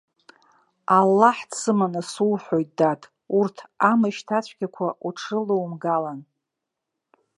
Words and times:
Аллаҳ 0.97 1.37
дсыманы 1.49 2.01
суҳәоит, 2.11 2.69
дад, 2.79 3.01
урҭ 3.39 3.57
амышьҭацәгьақәа 3.91 4.87
уҽрылоумгалан. 5.07 6.19